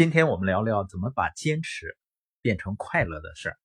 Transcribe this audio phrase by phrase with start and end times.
[0.00, 1.98] 今天我们聊聊怎么把坚持
[2.40, 3.60] 变成快乐的事儿。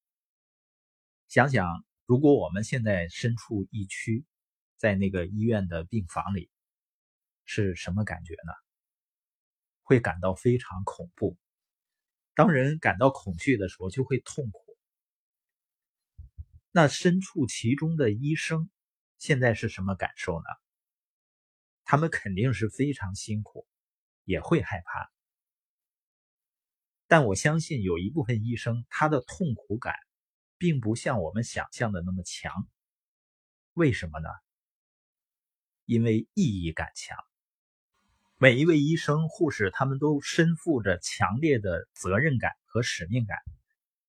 [1.30, 4.26] 想想，如果我们现在身处疫区，
[4.76, 6.52] 在那个医院的病房里，
[7.46, 8.52] 是什么感觉呢？
[9.82, 11.38] 会感到非常恐怖。
[12.34, 14.78] 当人感到恐惧的时候，就会痛苦。
[16.70, 18.70] 那身处其中的医生
[19.18, 20.46] 现在是什么感受呢？
[21.86, 23.66] 他们肯定是非常辛苦，
[24.26, 25.15] 也会害怕。
[27.08, 29.94] 但我相信有一部分医生，他的痛苦感
[30.58, 32.52] 并不像我们想象的那么强。
[33.74, 34.30] 为什么呢？
[35.86, 37.18] 因为意义感强。
[38.38, 43.38] 每一位医生、护士，他们都身负着强烈的责任感和使命感，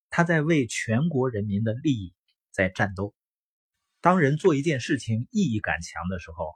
[0.09, 2.15] 他在为全国人民的利益
[2.51, 3.15] 在战斗。
[4.01, 6.55] 当人做一件事情意义感强的时候，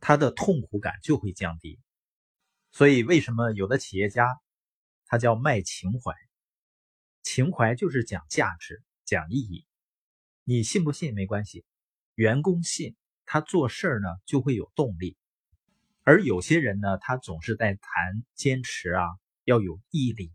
[0.00, 1.78] 他的痛苦感就会降低。
[2.72, 4.40] 所以，为什么有的企业家？
[5.14, 6.12] 它叫卖情怀，
[7.22, 9.64] 情怀就是讲价值、讲意义。
[10.42, 11.64] 你信不信没关系，
[12.16, 15.16] 员工信，他做事呢就会有动力。
[16.02, 19.04] 而有些人呢，他总是在谈坚持啊，
[19.44, 20.32] 要有毅力，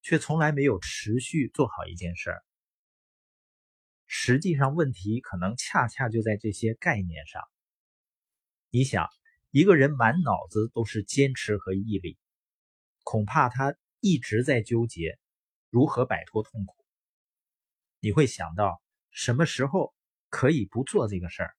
[0.00, 2.34] 却从来没有持续做好一件事。
[4.06, 7.42] 实际上，问题可能恰恰就在这些概念上。
[8.70, 9.10] 你想，
[9.50, 12.16] 一个人满脑子都是坚持和毅力。
[13.04, 15.18] 恐怕他一直在纠结
[15.70, 16.74] 如何摆脱痛苦。
[18.00, 19.94] 你会想到什么时候
[20.28, 21.54] 可以不做这个事儿，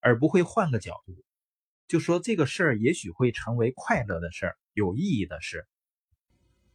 [0.00, 1.22] 而不会换个角度，
[1.86, 5.68] 就说这个事儿也许会成为快乐的事儿、有意义的事。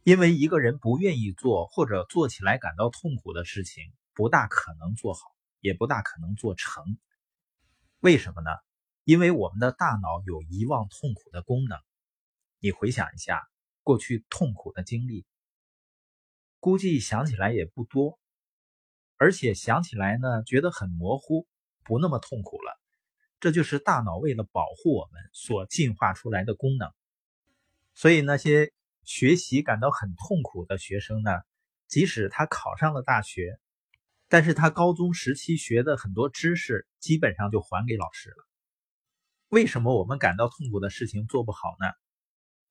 [0.02, 5.20] 因为一个人不愿意做或者做起来感到痛苦的事情，不大可能做好，
[5.60, 6.84] 也不大可能做成。
[8.00, 8.50] 为什么呢？
[9.04, 11.78] 因为我们的大脑有遗忘痛苦的功能。
[12.60, 13.46] 你回想一下。
[13.84, 15.24] 过去痛苦的经历，
[16.58, 18.18] 估计想起来也不多，
[19.16, 21.46] 而且想起来呢，觉得很模糊，
[21.84, 22.80] 不那么痛苦了。
[23.38, 26.90] 这就是大脑为了保护我们所进化出来的功能。
[27.94, 28.72] 所以那些
[29.04, 31.30] 学习感到很痛苦的学生呢，
[31.86, 33.60] 即使他考上了大学，
[34.28, 38.36] 但是他高中时期学的很多知识，基本上就还给老师了。
[39.48, 41.86] 为什么我们感到痛苦的事情做不好呢？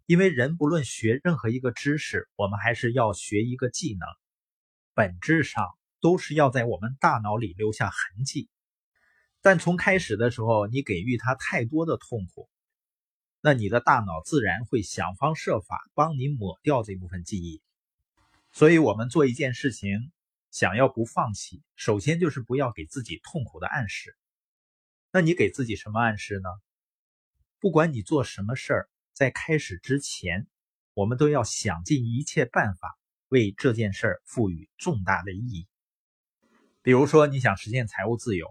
[0.06, 4.06] 因为人不论学任何一个知识，我们还是要学一个技能，
[4.94, 5.66] 本质上
[6.02, 8.50] 都是要在我们大脑里留下痕迹。
[9.42, 12.50] 但从开始的时候，你给予他太多的痛苦，
[13.40, 17.62] 那你的大脑自然会想方设法帮你抹掉这部分记忆。
[18.52, 20.12] 所以，我们做一件事情，
[20.52, 24.18] 想要不放弃，首先就是不要给自己痛苦的暗示。
[25.12, 26.50] 那你给自己什么暗示呢？
[27.60, 28.90] 不管你做什么事儿。
[29.14, 30.48] 在开始之前，
[30.94, 32.98] 我们都要想尽一切办法
[33.30, 35.68] 为这件事儿赋予重大的意义。
[36.82, 38.48] 比如说，你想实现财务自由，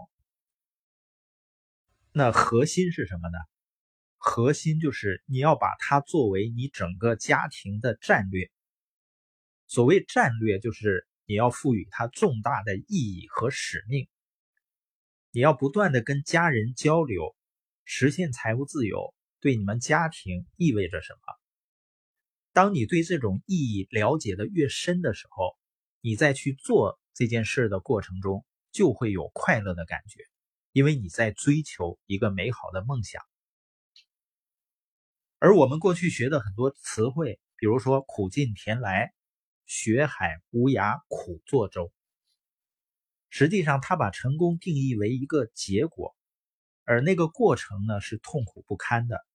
[2.12, 3.38] 那核心是什么呢？
[4.16, 8.50] 核心就是你要把它作为你整个家庭的战略。
[9.66, 14.08] 所谓战略，就是你要赋予它重大的意义和使命。
[15.32, 17.34] 你要不断的跟家人交流，
[17.84, 19.12] 实现财务自由。
[19.42, 21.20] 对你们家庭意味着什么？
[22.52, 25.58] 当你对这种意义了解的越深的时候，
[26.00, 30.20] 你再去做这件事的过程中，就会有快乐的感觉，
[30.70, 33.20] 因为你在追求一个美好的梦想。
[35.40, 39.12] 而我们过去学的很多词汇，比如说“苦尽甜来
[39.66, 41.92] ”“学海无涯苦作舟”，
[43.28, 46.14] 实际上它把成功定义为一个结果，
[46.84, 49.26] 而那个过程呢，是痛苦不堪的。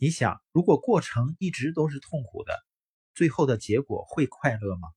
[0.00, 2.54] 你想，如果过程一直都是痛苦的，
[3.14, 4.88] 最后的结果会快乐吗？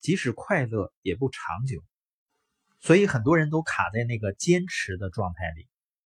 [0.00, 1.84] 即使快乐，也不长久。
[2.80, 5.68] 所以很多人都卡在那个坚持的状态里，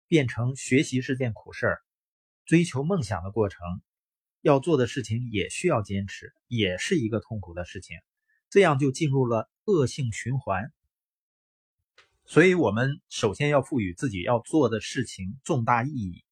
[0.09, 1.83] 变成学习是件苦事儿，
[2.45, 3.61] 追求梦想的过程，
[4.41, 7.99] 要做的事情也需要坚持，也是一个痛苦的事情，
[8.51, 10.73] 这样就进入了恶性循环。
[12.25, 16.25] 所以，我们首先要赋予自己要做的事情重大意义。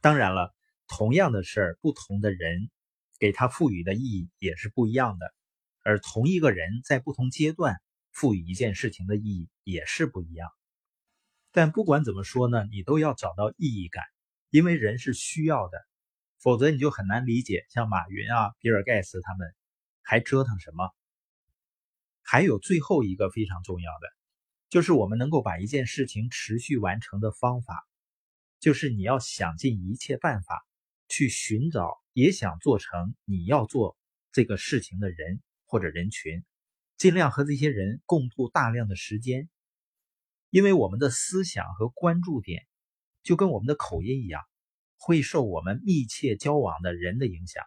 [0.00, 0.54] 当然了。
[0.88, 2.70] 同样的事儿，不同的人
[3.20, 5.32] 给他赋予的意义也是不一样的，
[5.84, 7.76] 而同一个人在不同阶段
[8.10, 10.50] 赋予一件事情的意义也是不一样。
[11.52, 14.04] 但不管怎么说呢，你都要找到意义感，
[14.50, 15.78] 因为人是需要的，
[16.38, 19.54] 否则你就很难理解像马云啊、比尔盖茨他们
[20.02, 20.90] 还折腾什么。
[22.22, 24.08] 还有最后一个非常重要的，
[24.68, 27.86] 就是我们能够把一件事情持续完成的方法，
[28.60, 30.67] 就是你要想尽一切办法。
[31.08, 33.96] 去寻找也想做成你要做
[34.30, 36.44] 这个事情的人或者人群，
[36.96, 39.48] 尽量和这些人共度大量的时间，
[40.50, 42.66] 因为我们的思想和关注点
[43.22, 44.42] 就跟我们的口音一样，
[44.96, 47.64] 会受我们密切交往的人的影响。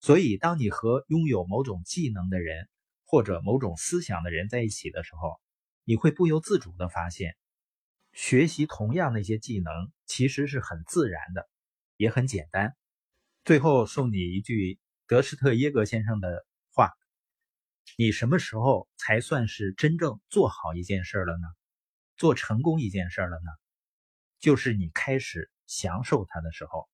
[0.00, 2.68] 所以，当你和拥有某种技能的人
[3.04, 5.40] 或者某种思想的人在一起的时候，
[5.84, 7.36] 你会不由自主的发现，
[8.12, 9.72] 学习同样那些技能
[10.06, 11.48] 其实是很自然的，
[11.96, 12.76] 也很简单。
[13.44, 16.92] 最后送你一句德施特耶格先生的话：
[17.96, 21.46] 你什么时候才算是真正做好一件事了呢？
[22.16, 23.50] 做成功一件事了呢？
[24.38, 26.88] 就是你开始享受它的时候。